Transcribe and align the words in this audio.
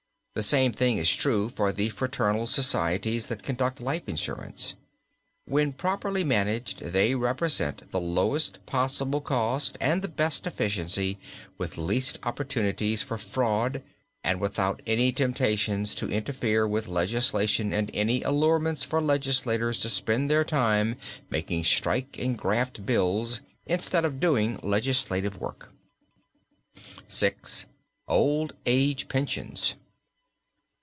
The 0.33 0.43
same 0.43 0.71
thing 0.71 0.97
is 0.97 1.13
true 1.13 1.49
for 1.49 1.73
the 1.73 1.89
fraternal 1.89 2.47
societies 2.47 3.27
that 3.27 3.43
conduct 3.43 3.81
life 3.81 4.07
insurance. 4.07 4.75
When 5.43 5.73
properly 5.73 6.23
managed 6.23 6.79
they 6.79 7.15
represent 7.15 7.91
the 7.91 7.99
lowest 7.99 8.65
possible 8.65 9.19
cost 9.19 9.77
and 9.81 10.01
the 10.01 10.07
best 10.07 10.47
efficiency 10.47 11.19
with 11.57 11.77
least 11.77 12.17
opportunities 12.23 13.03
for 13.03 13.17
fraud 13.17 13.83
and 14.23 14.39
without 14.39 14.81
any 14.87 15.11
temptations 15.11 15.93
to 15.95 16.09
interfere 16.09 16.65
with 16.65 16.87
legislation 16.87 17.73
and 17.73 17.91
any 17.93 18.23
allurements 18.23 18.85
for 18.85 19.01
legislators 19.01 19.79
to 19.79 19.89
spend 19.89 20.31
their 20.31 20.45
time 20.45 20.95
making 21.29 21.65
strike 21.65 22.17
and 22.17 22.37
graft 22.37 22.85
bills 22.85 23.41
instead 23.65 24.05
of 24.05 24.21
doing 24.21 24.61
legislative 24.63 25.41
work. 25.41 25.73
VI. 27.09 27.33
OLD 28.07 28.53
AGE 28.65 29.09
PENSIONS. 29.09 29.75